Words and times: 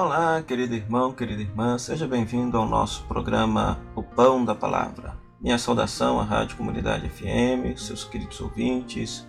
Olá, 0.00 0.40
querido 0.40 0.76
irmão, 0.76 1.12
querida 1.12 1.42
irmã, 1.42 1.76
seja 1.76 2.06
bem-vindo 2.06 2.56
ao 2.56 2.68
nosso 2.68 3.02
programa 3.06 3.80
O 3.96 4.02
Pão 4.04 4.44
da 4.44 4.54
Palavra. 4.54 5.16
Minha 5.40 5.58
saudação 5.58 6.20
à 6.20 6.22
Rádio 6.22 6.56
Comunidade 6.56 7.08
FM, 7.08 7.76
seus 7.76 8.04
queridos 8.04 8.40
ouvintes, 8.40 9.26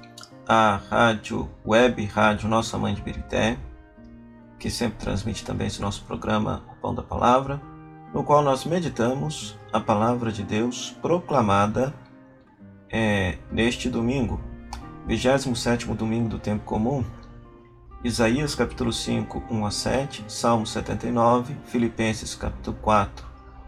à 0.47 0.75
Rádio 0.75 1.49
Web, 1.65 2.05
Rádio 2.05 2.47
Nossa 2.47 2.77
Mãe 2.77 2.93
de 2.93 3.01
Birité, 3.01 3.57
que 4.59 4.69
sempre 4.69 4.99
transmite 4.99 5.43
também 5.43 5.65
esse 5.65 5.81
nosso 5.81 6.03
programa 6.03 6.63
O 6.71 6.75
Pão 6.75 6.93
da 6.93 7.01
Palavra, 7.01 7.59
no 8.13 8.23
qual 8.23 8.43
nós 8.43 8.63
meditamos 8.63 9.57
a 9.73 9.79
palavra 9.79 10.31
de 10.31 10.43
Deus 10.43 10.95
proclamada 11.01 11.91
é, 12.91 13.39
neste 13.51 13.89
domingo, 13.89 14.39
27 15.07 15.87
domingo 15.95 16.29
do 16.29 16.37
tempo 16.37 16.63
comum, 16.63 17.03
Isaías 18.01 18.55
capítulo 18.55 18.93
5, 18.93 19.43
1 19.51 19.65
a 19.65 19.71
7, 19.71 20.25
Salmo 20.29 20.65
79, 20.65 21.53
Filipenses 21.65 22.33
capítulo 22.33 22.77
4, 22.81 23.25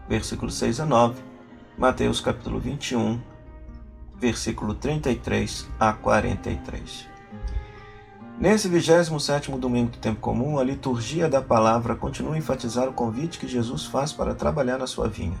versículo 0.08 0.50
6 0.50 0.80
a 0.80 0.86
9, 0.86 1.22
Mateus 1.76 2.18
capítulo 2.18 2.58
21, 2.58 3.20
versículo 4.16 4.72
33 4.72 5.68
a 5.78 5.92
43. 5.92 7.06
Nesse 8.38 8.68
27 8.70 9.50
domingo 9.50 9.90
do 9.90 9.98
tempo 9.98 10.18
comum, 10.22 10.58
a 10.58 10.64
liturgia 10.64 11.28
da 11.28 11.42
palavra 11.42 11.94
continua 11.94 12.34
a 12.34 12.38
enfatizar 12.38 12.88
o 12.88 12.94
convite 12.94 13.38
que 13.38 13.46
Jesus 13.46 13.84
faz 13.84 14.14
para 14.14 14.34
trabalhar 14.34 14.78
na 14.78 14.86
sua 14.86 15.08
vinha. 15.08 15.38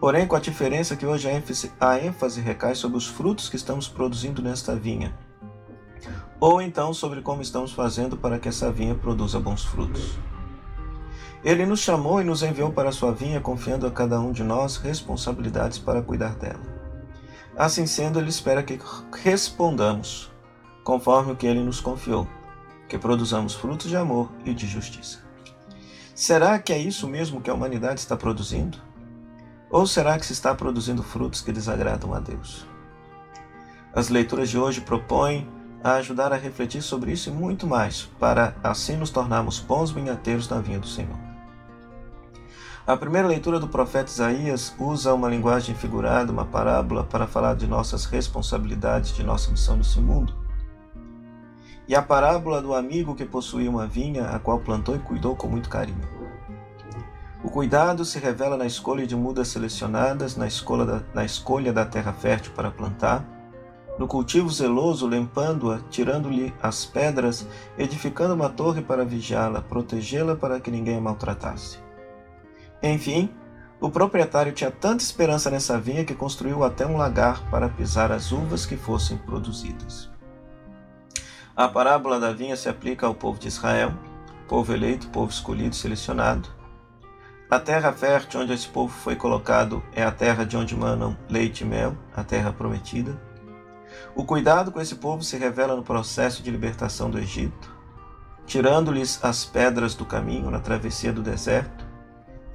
Porém, 0.00 0.26
com 0.26 0.36
a 0.36 0.40
diferença 0.40 0.96
que 0.96 1.04
hoje 1.04 1.28
a 1.28 1.34
ênfase, 1.34 1.70
a 1.78 1.98
ênfase 1.98 2.40
recai 2.40 2.74
sobre 2.74 2.96
os 2.96 3.06
frutos 3.06 3.50
que 3.50 3.56
estamos 3.56 3.88
produzindo 3.88 4.40
nesta 4.40 4.74
vinha 4.74 5.14
ou 6.40 6.62
então 6.62 6.94
sobre 6.94 7.20
como 7.20 7.42
estamos 7.42 7.72
fazendo 7.72 8.16
para 8.16 8.38
que 8.38 8.48
essa 8.48 8.72
vinha 8.72 8.94
produza 8.94 9.38
bons 9.38 9.62
frutos. 9.62 10.18
Ele 11.44 11.66
nos 11.66 11.80
chamou 11.80 12.20
e 12.20 12.24
nos 12.24 12.42
enviou 12.42 12.72
para 12.72 12.88
a 12.88 12.92
sua 12.92 13.12
vinha, 13.12 13.40
confiando 13.40 13.86
a 13.86 13.90
cada 13.90 14.18
um 14.18 14.32
de 14.32 14.42
nós 14.42 14.76
responsabilidades 14.76 15.78
para 15.78 16.02
cuidar 16.02 16.34
dela. 16.34 16.60
Assim 17.56 17.86
sendo, 17.86 18.18
ele 18.18 18.30
espera 18.30 18.62
que 18.62 18.78
respondamos 19.22 20.30
conforme 20.82 21.32
o 21.32 21.36
que 21.36 21.46
ele 21.46 21.62
nos 21.62 21.80
confiou, 21.80 22.26
que 22.88 22.98
produzamos 22.98 23.54
frutos 23.54 23.88
de 23.88 23.96
amor 23.96 24.30
e 24.44 24.54
de 24.54 24.66
justiça. 24.66 25.22
Será 26.14 26.58
que 26.58 26.72
é 26.72 26.78
isso 26.78 27.06
mesmo 27.08 27.40
que 27.40 27.50
a 27.50 27.54
humanidade 27.54 28.00
está 28.00 28.16
produzindo? 28.16 28.78
Ou 29.70 29.86
será 29.86 30.18
que 30.18 30.26
se 30.26 30.32
está 30.32 30.54
produzindo 30.54 31.02
frutos 31.02 31.40
que 31.40 31.52
desagradam 31.52 32.12
a 32.12 32.20
Deus? 32.20 32.66
As 33.94 34.08
leituras 34.08 34.50
de 34.50 34.58
hoje 34.58 34.80
propõem 34.80 35.48
a 35.82 35.94
ajudar 35.94 36.32
a 36.32 36.36
refletir 36.36 36.82
sobre 36.82 37.12
isso 37.12 37.30
e 37.30 37.32
muito 37.32 37.66
mais, 37.66 38.08
para 38.18 38.54
assim 38.62 38.96
nos 38.96 39.10
tornarmos 39.10 39.58
bons 39.58 39.90
vinhateiros 39.90 40.48
na 40.48 40.60
vinha 40.60 40.78
do 40.78 40.86
Senhor. 40.86 41.18
A 42.86 42.96
primeira 42.96 43.28
leitura 43.28 43.60
do 43.60 43.68
profeta 43.68 44.10
Isaías 44.10 44.74
usa 44.78 45.14
uma 45.14 45.28
linguagem 45.28 45.74
figurada, 45.74 46.32
uma 46.32 46.44
parábola, 46.44 47.04
para 47.04 47.26
falar 47.26 47.54
de 47.54 47.66
nossas 47.66 48.04
responsabilidades, 48.04 49.14
de 49.14 49.22
nossa 49.22 49.50
missão 49.50 49.76
nesse 49.76 50.00
mundo. 50.00 50.34
E 51.86 51.94
a 51.94 52.02
parábola 52.02 52.60
do 52.60 52.74
amigo 52.74 53.14
que 53.14 53.24
possuía 53.24 53.70
uma 53.70 53.86
vinha, 53.86 54.26
a 54.26 54.38
qual 54.38 54.58
plantou 54.60 54.96
e 54.96 54.98
cuidou 54.98 55.36
com 55.36 55.46
muito 55.46 55.68
carinho. 55.68 56.00
O 57.42 57.48
cuidado 57.48 58.04
se 58.04 58.18
revela 58.18 58.56
na 58.56 58.66
escolha 58.66 59.06
de 59.06 59.16
mudas 59.16 59.48
selecionadas, 59.48 60.36
na 60.36 60.46
escolha 60.46 60.84
da, 60.84 61.02
na 61.14 61.24
escolha 61.24 61.72
da 61.72 61.86
terra 61.86 62.12
fértil 62.12 62.52
para 62.54 62.70
plantar, 62.70 63.24
no 64.00 64.08
cultivo 64.08 64.48
zeloso, 64.48 65.06
limpando-a, 65.06 65.78
tirando-lhe 65.90 66.54
as 66.62 66.86
pedras, 66.86 67.46
edificando 67.76 68.32
uma 68.32 68.48
torre 68.48 68.80
para 68.80 69.04
vigiá-la, 69.04 69.60
protegê-la 69.60 70.34
para 70.34 70.58
que 70.58 70.70
ninguém 70.70 70.96
a 70.96 71.00
maltratasse. 71.02 71.78
Enfim, 72.82 73.28
o 73.78 73.90
proprietário 73.90 74.54
tinha 74.54 74.70
tanta 74.70 75.04
esperança 75.04 75.50
nessa 75.50 75.78
vinha 75.78 76.02
que 76.02 76.14
construiu 76.14 76.64
até 76.64 76.86
um 76.86 76.96
lagar 76.96 77.42
para 77.50 77.68
pisar 77.68 78.10
as 78.10 78.32
uvas 78.32 78.64
que 78.64 78.74
fossem 78.74 79.18
produzidas. 79.18 80.10
A 81.54 81.68
parábola 81.68 82.18
da 82.18 82.32
vinha 82.32 82.56
se 82.56 82.70
aplica 82.70 83.06
ao 83.06 83.14
povo 83.14 83.38
de 83.38 83.48
Israel, 83.48 83.92
povo 84.48 84.72
eleito, 84.72 85.08
povo 85.08 85.30
escolhido, 85.30 85.76
selecionado. 85.76 86.48
A 87.50 87.60
terra 87.60 87.92
fértil 87.92 88.40
onde 88.40 88.54
esse 88.54 88.66
povo 88.66 88.94
foi 88.94 89.14
colocado 89.14 89.82
é 89.92 90.02
a 90.02 90.10
terra 90.10 90.46
de 90.46 90.56
onde 90.56 90.74
manam 90.74 91.14
leite 91.28 91.64
e 91.64 91.66
mel, 91.66 91.94
a 92.16 92.24
terra 92.24 92.50
prometida. 92.50 93.28
O 94.14 94.24
cuidado 94.24 94.70
com 94.70 94.80
esse 94.80 94.96
povo 94.96 95.22
se 95.22 95.36
revela 95.36 95.76
no 95.76 95.82
processo 95.82 96.42
de 96.42 96.50
libertação 96.50 97.10
do 97.10 97.18
Egito, 97.18 97.74
tirando-lhes 98.46 99.22
as 99.22 99.44
pedras 99.44 99.94
do 99.94 100.04
caminho 100.04 100.50
na 100.50 100.60
travessia 100.60 101.12
do 101.12 101.22
deserto 101.22 101.84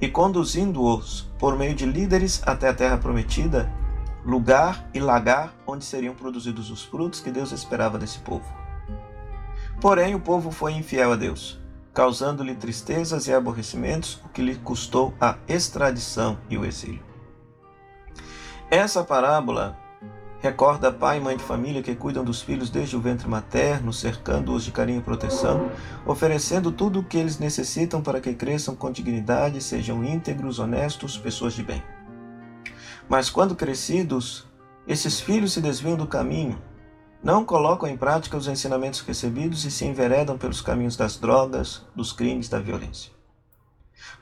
e 0.00 0.08
conduzindo-os 0.08 1.30
por 1.38 1.56
meio 1.56 1.74
de 1.74 1.86
líderes 1.86 2.42
até 2.46 2.68
a 2.68 2.74
terra 2.74 2.98
prometida, 2.98 3.72
lugar 4.24 4.88
e 4.92 5.00
lagar 5.00 5.54
onde 5.66 5.84
seriam 5.84 6.14
produzidos 6.14 6.70
os 6.70 6.82
frutos 6.82 7.20
que 7.20 7.30
Deus 7.30 7.52
esperava 7.52 7.98
desse 7.98 8.18
povo. 8.18 8.46
Porém, 9.80 10.14
o 10.14 10.20
povo 10.20 10.50
foi 10.50 10.72
infiel 10.72 11.12
a 11.12 11.16
Deus, 11.16 11.58
causando-lhe 11.94 12.54
tristezas 12.54 13.26
e 13.26 13.32
aborrecimentos, 13.32 14.20
o 14.24 14.28
que 14.28 14.42
lhe 14.42 14.56
custou 14.56 15.14
a 15.20 15.36
extradição 15.48 16.38
e 16.50 16.58
o 16.58 16.64
exílio. 16.64 17.02
Essa 18.70 19.04
parábola 19.04 19.78
Recorda 20.40 20.92
pai 20.92 21.16
e 21.16 21.20
mãe 21.20 21.36
de 21.36 21.42
família 21.42 21.82
que 21.82 21.94
cuidam 21.94 22.22
dos 22.22 22.42
filhos 22.42 22.68
desde 22.68 22.94
o 22.94 23.00
ventre 23.00 23.26
materno, 23.26 23.92
cercando-os 23.92 24.64
de 24.64 24.70
carinho 24.70 25.00
e 25.00 25.02
proteção, 25.02 25.70
oferecendo 26.04 26.70
tudo 26.70 27.00
o 27.00 27.04
que 27.04 27.16
eles 27.16 27.38
necessitam 27.38 28.02
para 28.02 28.20
que 28.20 28.34
cresçam 28.34 28.76
com 28.76 28.92
dignidade, 28.92 29.62
sejam 29.62 30.04
íntegros, 30.04 30.58
honestos, 30.58 31.16
pessoas 31.16 31.54
de 31.54 31.62
bem. 31.62 31.82
Mas 33.08 33.30
quando 33.30 33.56
crescidos, 33.56 34.46
esses 34.86 35.20
filhos 35.20 35.52
se 35.52 35.60
desviam 35.60 35.96
do 35.96 36.06
caminho, 36.06 36.60
não 37.22 37.44
colocam 37.44 37.88
em 37.88 37.96
prática 37.96 38.36
os 38.36 38.46
ensinamentos 38.46 39.00
recebidos 39.00 39.64
e 39.64 39.70
se 39.70 39.86
enveredam 39.86 40.36
pelos 40.36 40.60
caminhos 40.60 40.96
das 40.96 41.16
drogas, 41.16 41.84
dos 41.94 42.12
crimes, 42.12 42.48
da 42.48 42.58
violência. 42.58 43.10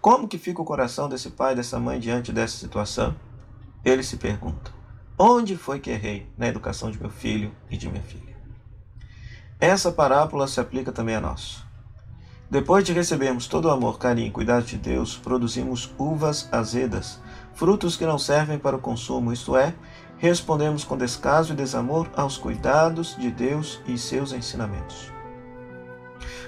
Como 0.01 0.29
que 0.29 0.39
fica 0.39 0.63
o 0.63 0.65
coração 0.65 1.09
desse 1.09 1.31
pai 1.31 1.55
dessa 1.55 1.79
mãe 1.79 1.99
diante 1.99 2.33
dessa 2.33 2.57
situação? 2.57 3.15
Ele 3.85 4.03
se 4.03 4.17
pergunta. 4.17 4.84
Onde 5.17 5.57
foi 5.57 5.79
que 5.79 5.91
errei 5.91 6.27
na 6.37 6.49
educação 6.49 6.91
de 6.91 7.01
meu 7.01 7.09
filho 7.09 7.53
e 7.71 7.77
de 7.77 7.89
minha 7.89 8.03
filha? 8.03 8.35
Essa 9.61 9.93
parábola 9.93 10.49
se 10.49 10.59
aplica 10.59 10.91
também 10.91 11.15
a 11.15 11.21
nós. 11.21 11.63
Depois 12.51 12.85
de 12.85 12.93
recebermos 12.93 13.47
todo 13.47 13.67
o 13.67 13.71
amor, 13.71 13.97
carinho 13.97 14.27
e 14.27 14.33
cuidado 14.33 14.65
de 14.65 14.77
Deus, 14.77 15.17
produzimos 15.17 15.95
uvas 15.97 16.49
azedas, 16.51 17.21
frutos 17.55 17.97
que 17.97 18.05
não 18.05 18.19
servem 18.19 18.59
para 18.59 18.75
o 18.75 18.81
consumo, 18.81 19.33
isto 19.33 19.57
é, 19.57 19.73
respondemos 20.19 20.83
com 20.83 20.97
descaso 20.97 21.53
e 21.53 21.57
desamor 21.57 22.11
aos 22.17 22.37
cuidados 22.37 23.17
de 23.17 23.31
Deus 23.31 23.81
e 23.87 23.97
seus 23.97 24.33
ensinamentos. 24.33 25.13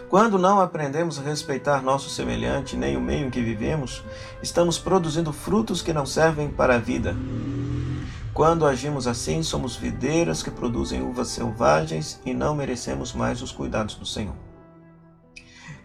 Quando 0.08 0.38
não 0.38 0.60
aprendemos 0.60 1.20
a 1.20 1.22
respeitar 1.22 1.82
nosso 1.82 2.10
semelhante 2.10 2.76
nem 2.76 2.96
o 2.96 3.00
meio 3.00 3.28
em 3.28 3.30
que 3.30 3.42
vivemos, 3.42 4.02
estamos 4.42 4.76
produzindo 4.76 5.32
frutos 5.32 5.82
que 5.82 5.92
não 5.92 6.06
servem 6.06 6.48
para 6.48 6.74
a 6.74 6.78
vida, 6.78 7.16
quando 8.36 8.66
agimos 8.66 9.06
assim, 9.06 9.42
somos 9.42 9.76
videiras 9.76 10.42
que 10.42 10.50
produzem 10.50 11.00
uvas 11.00 11.28
selvagens 11.28 12.20
e 12.22 12.34
não 12.34 12.54
merecemos 12.54 13.14
mais 13.14 13.40
os 13.40 13.50
cuidados 13.50 13.94
do 13.94 14.04
Senhor. 14.04 14.34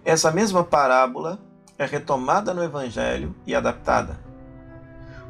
Essa 0.03 0.29
mesma 0.31 0.61
parábola 0.61 1.39
é 1.77 1.85
retomada 1.85 2.53
no 2.53 2.61
Evangelho 2.61 3.33
e 3.47 3.55
adaptada. 3.55 4.19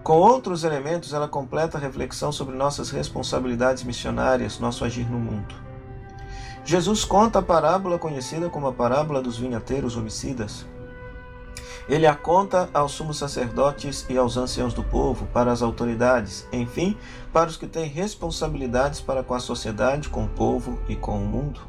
Com 0.02 0.14
outros 0.14 0.64
elementos, 0.64 1.14
ela 1.14 1.28
completa 1.28 1.78
a 1.78 1.82
reflexão 1.82 2.32
sobre 2.32 2.56
nossas 2.56 2.90
responsabilidades 2.90 3.84
missionárias, 3.84 4.58
nosso 4.58 4.84
agir 4.84 5.08
no 5.08 5.20
mundo. 5.20 5.54
Jesus 6.66 7.06
conta 7.06 7.38
a 7.38 7.44
parábola 7.44 8.00
conhecida 8.00 8.50
como 8.50 8.66
a 8.66 8.74
parábola 8.74 9.22
dos 9.22 9.38
vinhateiros 9.38 9.96
homicidas, 9.96 10.66
ele 11.88 12.06
a 12.06 12.16
conta 12.16 12.70
aos 12.74 12.92
sumos 12.92 13.18
sacerdotes 13.18 14.06
e 14.10 14.18
aos 14.18 14.38
anciãos 14.38 14.74
do 14.74 14.84
povo, 14.84 15.26
para 15.28 15.52
as 15.52 15.62
autoridades, 15.62 16.48
enfim, 16.52 16.98
para 17.34 17.50
os 17.50 17.58
que 17.58 17.68
têm 17.68 17.86
responsabilidades 17.86 19.02
para 19.02 19.24
com 19.24 19.34
a 19.34 19.40
sociedade, 19.40 20.10
com 20.10 20.26
o 20.26 20.30
povo 20.30 20.80
e 20.88 20.96
com 20.96 21.18
o 21.18 21.26
mundo. 21.26 21.62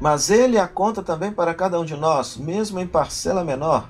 Mas 0.00 0.30
ele 0.30 0.58
a 0.58 0.68
conta 0.68 1.02
também 1.02 1.32
para 1.32 1.54
cada 1.54 1.78
um 1.80 1.84
de 1.84 1.96
nós, 1.96 2.36
mesmo 2.36 2.78
em 2.78 2.86
parcela 2.86 3.44
menor, 3.44 3.88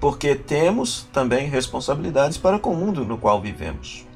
porque 0.00 0.34
temos 0.34 1.06
também 1.12 1.48
responsabilidades 1.48 2.36
para 2.36 2.58
com 2.58 2.72
o 2.72 2.76
mundo 2.76 3.04
no 3.04 3.16
qual 3.16 3.40
vivemos. 3.40 4.06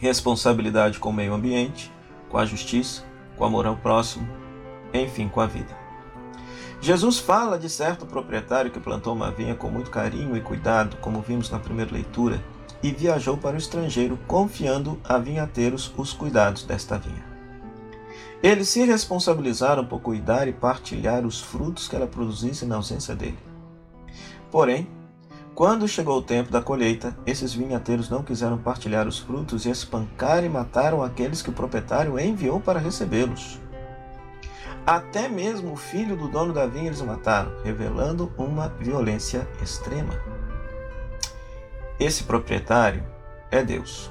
Responsabilidade 0.00 0.98
com 0.98 1.10
o 1.10 1.12
meio 1.12 1.34
ambiente, 1.34 1.92
com 2.28 2.38
a 2.38 2.46
justiça, 2.46 3.02
com 3.36 3.44
o 3.44 3.46
amor 3.46 3.66
ao 3.66 3.76
próximo, 3.76 4.28
enfim, 4.92 5.28
com 5.28 5.40
a 5.40 5.46
vida. 5.46 5.77
Jesus 6.80 7.18
fala 7.18 7.58
de 7.58 7.68
certo 7.68 8.06
proprietário 8.06 8.70
que 8.70 8.78
plantou 8.78 9.12
uma 9.12 9.30
vinha 9.30 9.54
com 9.54 9.68
muito 9.68 9.90
carinho 9.90 10.36
e 10.36 10.40
cuidado, 10.40 10.96
como 10.98 11.20
vimos 11.20 11.50
na 11.50 11.58
primeira 11.58 11.92
leitura, 11.92 12.42
e 12.82 12.92
viajou 12.92 13.36
para 13.36 13.56
o 13.56 13.58
estrangeiro, 13.58 14.18
confiando 14.26 14.98
a 15.02 15.18
vinhateiros 15.18 15.92
os 15.96 16.12
cuidados 16.12 16.62
desta 16.62 16.96
vinha. 16.96 17.26
Eles 18.40 18.68
se 18.68 18.84
responsabilizaram 18.84 19.84
por 19.84 20.00
cuidar 20.00 20.46
e 20.46 20.52
partilhar 20.52 21.26
os 21.26 21.40
frutos 21.40 21.88
que 21.88 21.96
ela 21.96 22.06
produzisse 22.06 22.64
na 22.64 22.76
ausência 22.76 23.16
dele. 23.16 23.38
Porém, 24.48 24.86
quando 25.56 25.88
chegou 25.88 26.18
o 26.18 26.22
tempo 26.22 26.52
da 26.52 26.62
colheita, 26.62 27.18
esses 27.26 27.52
vinhateiros 27.52 28.08
não 28.08 28.22
quiseram 28.22 28.56
partilhar 28.56 29.08
os 29.08 29.18
frutos 29.18 29.66
e 29.66 29.70
espancaram 29.70 30.46
e 30.46 30.48
mataram 30.48 31.02
aqueles 31.02 31.42
que 31.42 31.50
o 31.50 31.52
proprietário 31.52 32.16
enviou 32.16 32.60
para 32.60 32.78
recebê-los. 32.78 33.60
Até 34.88 35.28
mesmo 35.28 35.74
o 35.74 35.76
filho 35.76 36.16
do 36.16 36.28
dono 36.28 36.50
da 36.50 36.66
vinha 36.66 36.86
eles 36.86 37.02
mataram, 37.02 37.52
revelando 37.62 38.32
uma 38.38 38.70
violência 38.70 39.46
extrema. 39.62 40.14
Esse 42.00 42.24
proprietário 42.24 43.04
é 43.50 43.62
Deus. 43.62 44.10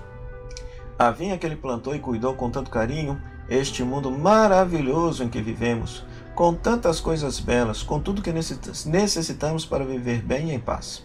A 0.99 1.09
vinha 1.09 1.35
que 1.35 1.47
ele 1.47 1.55
plantou 1.55 1.95
e 1.95 1.99
cuidou 1.99 2.35
com 2.35 2.51
tanto 2.51 2.69
carinho, 2.69 3.19
este 3.49 3.83
mundo 3.83 4.11
maravilhoso 4.11 5.23
em 5.23 5.29
que 5.29 5.41
vivemos, 5.41 6.05
com 6.35 6.53
tantas 6.53 6.99
coisas 6.99 7.39
belas, 7.39 7.81
com 7.81 7.99
tudo 7.99 8.21
que 8.21 8.31
necessitamos 8.31 9.65
para 9.65 9.83
viver 9.83 10.21
bem 10.21 10.51
e 10.51 10.53
em 10.53 10.59
paz. 10.59 11.03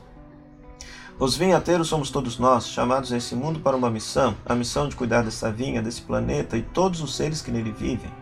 Os 1.18 1.34
vinhateiros 1.34 1.88
somos 1.88 2.10
todos 2.10 2.38
nós, 2.38 2.68
chamados 2.68 3.10
a 3.10 3.16
esse 3.16 3.34
mundo 3.34 3.60
para 3.60 3.74
uma 3.74 3.90
missão, 3.90 4.36
a 4.44 4.54
missão 4.54 4.86
de 4.86 4.96
cuidar 4.96 5.22
dessa 5.22 5.50
vinha, 5.50 5.80
desse 5.80 6.02
planeta 6.02 6.58
e 6.58 6.62
todos 6.62 7.00
os 7.00 7.16
seres 7.16 7.40
que 7.40 7.50
nele 7.50 7.72
vivem. 7.72 8.20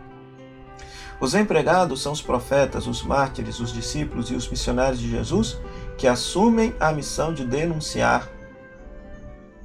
Os 1.20 1.34
empregados 1.34 2.00
são 2.00 2.12
os 2.12 2.22
profetas, 2.22 2.86
os 2.86 3.02
mártires, 3.02 3.60
os 3.60 3.72
discípulos 3.72 4.30
e 4.30 4.34
os 4.34 4.48
missionários 4.48 4.98
de 4.98 5.10
Jesus 5.10 5.60
que 5.98 6.06
assumem 6.06 6.74
a 6.80 6.90
missão 6.92 7.34
de 7.34 7.44
denunciar 7.44 8.26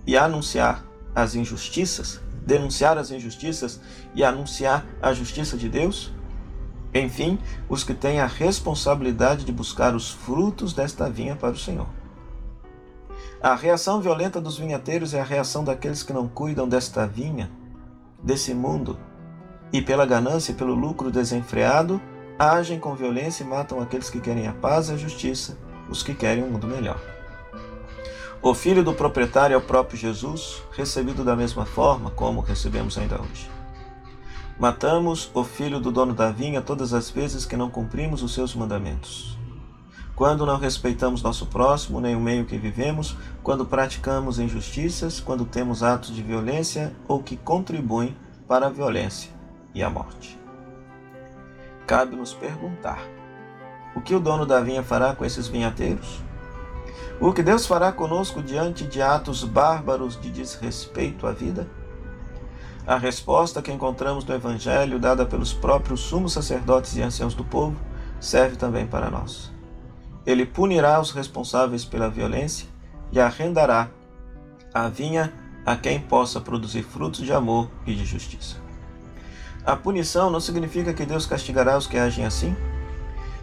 e 0.05 0.17
anunciar 0.17 0.85
as 1.15 1.33
injustiças, 1.33 2.19
denunciar 2.45 2.97
as 2.97 3.09
injustiças 3.09 3.79
e 4.13 4.21
anunciar 4.21 4.85
a 5.01 5.13
justiça 5.13 5.55
de 5.55 5.69
Deus. 5.69 6.11
Enfim, 6.93 7.39
os 7.69 7.85
que 7.85 7.93
têm 7.93 8.19
a 8.19 8.27
responsabilidade 8.27 9.45
de 9.45 9.51
buscar 9.53 9.95
os 9.95 10.11
frutos 10.11 10.73
desta 10.73 11.09
vinha 11.09 11.37
para 11.37 11.51
o 11.51 11.57
Senhor. 11.57 11.87
A 13.41 13.55
reação 13.55 14.01
violenta 14.01 14.41
dos 14.41 14.57
vinhateiros 14.57 15.13
é 15.13 15.21
a 15.21 15.23
reação 15.23 15.63
daqueles 15.63 16.03
que 16.03 16.11
não 16.11 16.27
cuidam 16.27 16.67
desta 16.67 17.07
vinha, 17.07 17.49
desse 18.21 18.53
mundo, 18.53 18.97
e 19.77 19.81
pela 19.81 20.05
ganância 20.05 20.53
e 20.53 20.55
pelo 20.55 20.73
lucro 20.73 21.11
desenfreado, 21.11 21.99
agem 22.39 22.79
com 22.79 22.95
violência 22.95 23.43
e 23.43 23.47
matam 23.47 23.81
aqueles 23.81 24.09
que 24.09 24.21
querem 24.21 24.47
a 24.47 24.53
paz 24.53 24.87
e 24.87 24.93
a 24.93 24.97
justiça, 24.97 25.57
os 25.89 26.01
que 26.01 26.13
querem 26.13 26.45
um 26.45 26.49
mundo 26.49 26.65
melhor. 26.65 26.97
O 28.41 28.53
filho 28.53 28.85
do 28.85 28.93
proprietário 28.93 29.53
é 29.53 29.57
o 29.57 29.61
próprio 29.61 29.97
Jesus, 29.97 30.63
recebido 30.71 31.25
da 31.25 31.35
mesma 31.35 31.65
forma 31.65 32.09
como 32.09 32.39
recebemos 32.39 32.97
ainda 32.97 33.19
hoje. 33.19 33.49
Matamos 34.57 35.29
o 35.33 35.43
filho 35.43 35.81
do 35.81 35.91
dono 35.91 36.13
da 36.13 36.31
vinha 36.31 36.61
todas 36.61 36.93
as 36.93 37.09
vezes 37.09 37.45
que 37.45 37.57
não 37.57 37.69
cumprimos 37.69 38.23
os 38.23 38.33
seus 38.33 38.55
mandamentos 38.55 39.35
quando 40.15 40.45
não 40.45 40.57
respeitamos 40.57 41.21
nosso 41.21 41.45
próximo 41.47 41.99
nem 41.99 42.15
o 42.15 42.21
meio 42.21 42.45
que 42.45 42.57
vivemos, 42.57 43.17
quando 43.43 43.65
praticamos 43.65 44.39
injustiças, 44.39 45.19
quando 45.19 45.43
temos 45.43 45.83
atos 45.83 46.15
de 46.15 46.23
violência 46.23 46.95
ou 47.05 47.21
que 47.21 47.35
contribuem 47.35 48.15
para 48.47 48.67
a 48.67 48.69
violência 48.69 49.34
e 49.75 49.83
a 49.83 49.89
morte. 49.89 50.39
Cabe 51.85 52.15
nos 52.15 52.33
perguntar: 52.33 52.99
o 53.95 54.01
que 54.01 54.15
o 54.15 54.19
dono 54.19 54.45
da 54.45 54.59
vinha 54.61 54.81
fará 54.81 55.13
com 55.13 55.23
esses 55.23 55.47
vinhateiros? 55.47 56.23
O 57.19 57.31
que 57.31 57.43
Deus 57.43 57.65
fará 57.65 57.91
conosco 57.91 58.41
diante 58.41 58.85
de 58.85 59.01
atos 59.01 59.43
bárbaros 59.43 60.19
de 60.19 60.31
desrespeito 60.31 61.27
à 61.27 61.31
vida? 61.31 61.67
A 62.87 62.97
resposta 62.97 63.61
que 63.61 63.71
encontramos 63.71 64.25
no 64.25 64.35
Evangelho, 64.35 64.99
dada 64.99 65.25
pelos 65.25 65.53
próprios 65.53 66.01
sumos 66.01 66.33
sacerdotes 66.33 66.95
e 66.95 67.01
anciãos 67.01 67.33
do 67.33 67.43
povo, 67.43 67.75
serve 68.19 68.57
também 68.57 68.85
para 68.85 69.09
nós. 69.09 69.51
Ele 70.25 70.45
punirá 70.45 70.99
os 70.99 71.11
responsáveis 71.11 71.85
pela 71.85 72.09
violência 72.09 72.67
e 73.11 73.19
arrendará 73.19 73.89
a 74.73 74.89
vinha 74.89 75.33
a 75.65 75.75
quem 75.75 75.99
possa 75.99 76.41
produzir 76.41 76.83
frutos 76.83 77.21
de 77.21 77.31
amor 77.31 77.69
e 77.87 77.95
de 77.95 78.05
justiça. 78.05 78.64
A 79.65 79.75
punição 79.75 80.29
não 80.29 80.39
significa 80.39 80.93
que 80.93 81.05
Deus 81.05 81.25
castigará 81.25 81.75
os 81.75 81.87
que 81.87 81.97
agem 81.97 82.23
assim. 82.23 82.55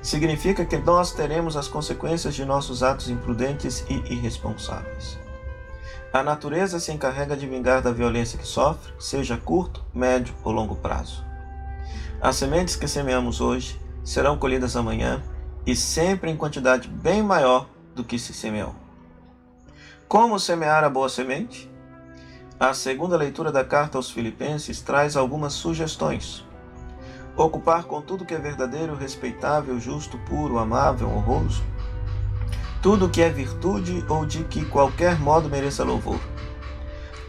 Significa 0.00 0.64
que 0.64 0.76
nós 0.76 1.12
teremos 1.12 1.56
as 1.56 1.66
consequências 1.66 2.34
de 2.34 2.44
nossos 2.44 2.82
atos 2.82 3.10
imprudentes 3.10 3.84
e 3.88 3.94
irresponsáveis. 4.12 5.18
A 6.12 6.22
natureza 6.22 6.78
se 6.78 6.92
encarrega 6.92 7.36
de 7.36 7.46
vingar 7.46 7.80
da 7.80 7.90
violência 7.90 8.38
que 8.38 8.46
sofre, 8.46 8.92
seja 9.00 9.36
curto, 9.36 9.84
médio 9.94 10.34
ou 10.44 10.52
longo 10.52 10.76
prazo. 10.76 11.24
As 12.20 12.36
sementes 12.36 12.76
que 12.76 12.86
semeamos 12.86 13.40
hoje 13.40 13.80
serão 14.04 14.36
colhidas 14.36 14.76
amanhã 14.76 15.22
e 15.66 15.74
sempre 15.74 16.30
em 16.30 16.36
quantidade 16.36 16.86
bem 16.86 17.22
maior 17.22 17.66
do 17.94 18.04
que 18.04 18.18
se 18.18 18.32
semeou. 18.32 18.74
Como 20.06 20.38
semear 20.38 20.84
a 20.84 20.90
boa 20.90 21.08
semente? 21.08 21.71
A 22.62 22.72
segunda 22.72 23.16
leitura 23.16 23.50
da 23.50 23.64
carta 23.64 23.98
aos 23.98 24.08
Filipenses 24.08 24.80
traz 24.80 25.16
algumas 25.16 25.52
sugestões. 25.52 26.44
Ocupar 27.36 27.82
com 27.86 28.00
tudo 28.00 28.24
que 28.24 28.34
é 28.34 28.38
verdadeiro, 28.38 28.94
respeitável, 28.94 29.80
justo, 29.80 30.16
puro, 30.18 30.58
amável, 30.58 31.08
honroso. 31.08 31.60
Tudo 32.80 33.08
que 33.08 33.20
é 33.20 33.28
virtude 33.28 34.04
ou 34.08 34.24
de 34.24 34.44
que 34.44 34.64
qualquer 34.64 35.18
modo 35.18 35.48
mereça 35.48 35.82
louvor. 35.82 36.20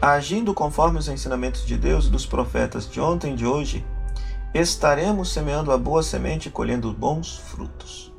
Agindo 0.00 0.54
conforme 0.54 1.00
os 1.00 1.08
ensinamentos 1.08 1.66
de 1.66 1.76
Deus 1.76 2.06
e 2.06 2.10
dos 2.10 2.24
profetas 2.24 2.88
de 2.88 3.00
ontem 3.00 3.32
e 3.32 3.36
de 3.36 3.44
hoje, 3.44 3.84
estaremos 4.54 5.32
semeando 5.32 5.72
a 5.72 5.76
boa 5.76 6.04
semente 6.04 6.48
e 6.48 6.52
colhendo 6.52 6.92
bons 6.92 7.38
frutos. 7.38 8.14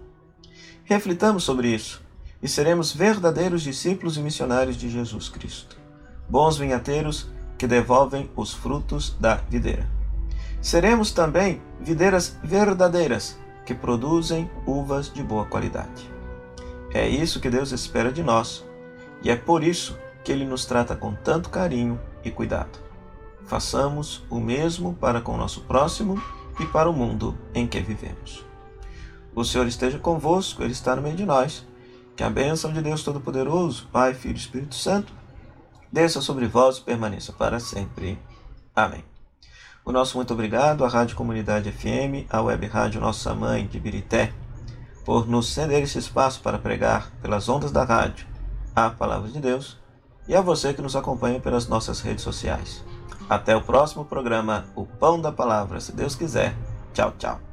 Reflitamos 0.84 1.46
sobre 1.46 1.70
isso 1.70 2.04
e 2.44 2.48
seremos 2.50 2.92
verdadeiros 2.92 3.62
discípulos 3.62 4.18
e 4.18 4.20
missionários 4.20 4.76
de 4.76 4.90
Jesus 4.90 5.30
Cristo, 5.30 5.85
bons 6.30 6.58
vinhateiros 6.58 7.28
que 7.58 7.68
devolvem 7.68 8.30
os 8.36 8.54
frutos 8.54 9.16
da 9.20 9.36
videira. 9.36 9.88
Seremos 10.62 11.12
também 11.12 11.62
videiras 11.80 12.38
verdadeiras 12.44 13.38
que 13.66 13.74
produzem 13.74 14.50
uvas 14.66 15.12
de 15.12 15.24
boa 15.24 15.46
qualidade. 15.46 16.10
É 16.94 17.08
isso 17.08 17.40
que 17.40 17.50
Deus 17.50 17.72
espera 17.72 18.12
de 18.12 18.24
nós 18.24 18.66
e 19.22 19.30
é 19.30 19.36
por 19.36 19.64
isso 19.64 19.98
que 20.24 20.32
Ele 20.32 20.46
nos 20.46 20.66
trata 20.66 20.96
com 20.96 21.14
tanto 21.14 21.50
carinho 21.50 22.00
e 22.24 22.32
cuidado. 22.32 22.80
Façamos 23.46 24.24
o 24.30 24.40
mesmo 24.40 24.94
para 24.96 25.22
com 25.22 25.34
o 25.34 25.38
nosso 25.38 25.62
próximo 25.62 26.22
e 26.60 26.66
para 26.66 26.90
o 26.90 26.94
mundo 26.94 27.38
em 27.54 27.68
que 27.68 27.80
vivemos. 27.80 28.44
O 29.36 29.44
Senhor 29.44 29.68
esteja 29.68 30.00
convosco, 30.00 30.64
Ele 30.64 30.72
está 30.72 30.96
no 30.96 31.02
meio 31.02 31.16
de 31.16 31.26
nós. 31.26 31.66
Que 32.16 32.24
a 32.24 32.30
bênção 32.30 32.72
de 32.72 32.82
Deus 32.82 33.04
Todo-Poderoso, 33.04 33.90
Pai, 33.92 34.14
Filho 34.14 34.36
e 34.36 34.40
Espírito 34.40 34.74
Santo, 34.74 35.12
desça 35.92 36.22
sobre 36.22 36.48
vós 36.48 36.78
e 36.78 36.82
permaneça 36.82 37.34
para 37.34 37.60
sempre. 37.60 38.18
Amém. 38.76 39.04
O 39.86 39.92
nosso 39.92 40.18
muito 40.18 40.34
obrigado 40.34 40.84
à 40.84 40.88
Rádio 40.88 41.16
Comunidade 41.16 41.72
FM, 41.72 42.28
à 42.30 42.42
Web 42.42 42.66
Rádio 42.68 43.00
Nossa 43.00 43.34
Mãe 43.36 43.68
de 43.68 43.80
Birité, 43.80 44.34
por 45.06 45.28
nos 45.28 45.54
ceder 45.54 45.84
esse 45.84 46.00
espaço 46.00 46.42
para 46.42 46.58
pregar 46.58 47.12
pelas 47.22 47.48
ondas 47.48 47.72
da 47.72 47.84
rádio 47.84 48.26
a 48.76 48.90
palavra 48.90 49.30
de 49.30 49.40
Deus 49.40 49.78
e 50.28 50.36
a 50.36 50.42
você 50.42 50.74
que 50.74 50.82
nos 50.82 50.96
acompanha 50.96 51.40
pelas 51.40 51.68
nossas 51.68 52.02
redes 52.02 52.24
sociais. 52.24 52.84
Até 53.30 53.56
o 53.56 53.62
próximo 53.62 54.04
programa, 54.04 54.66
O 54.76 54.86
Pão 54.86 55.22
da 55.22 55.32
Palavra, 55.32 55.80
se 55.80 55.92
Deus 55.92 56.16
quiser. 56.16 56.56
Tchau, 56.94 57.14
tchau. 57.18 57.45